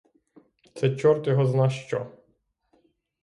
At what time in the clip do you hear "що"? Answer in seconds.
1.69-2.11